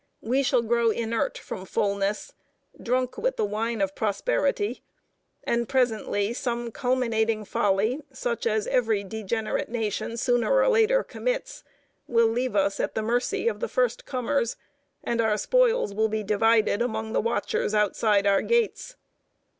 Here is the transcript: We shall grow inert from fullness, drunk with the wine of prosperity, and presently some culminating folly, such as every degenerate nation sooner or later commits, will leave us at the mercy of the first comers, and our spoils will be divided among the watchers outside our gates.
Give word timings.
We 0.23 0.41
shall 0.41 0.63
grow 0.63 0.89
inert 0.89 1.37
from 1.37 1.63
fullness, 1.63 2.33
drunk 2.81 3.19
with 3.19 3.35
the 3.37 3.45
wine 3.45 3.81
of 3.81 3.93
prosperity, 3.93 4.81
and 5.43 5.69
presently 5.69 6.33
some 6.33 6.71
culminating 6.71 7.45
folly, 7.45 8.01
such 8.11 8.47
as 8.47 8.65
every 8.65 9.03
degenerate 9.03 9.69
nation 9.69 10.17
sooner 10.17 10.51
or 10.59 10.67
later 10.69 11.03
commits, 11.03 11.63
will 12.07 12.25
leave 12.29 12.55
us 12.55 12.79
at 12.79 12.95
the 12.95 13.03
mercy 13.03 13.47
of 13.47 13.59
the 13.59 13.69
first 13.69 14.07
comers, 14.07 14.55
and 15.03 15.21
our 15.21 15.37
spoils 15.37 15.93
will 15.93 16.09
be 16.09 16.23
divided 16.23 16.81
among 16.81 17.13
the 17.13 17.21
watchers 17.21 17.75
outside 17.75 18.25
our 18.25 18.41
gates. 18.41 18.95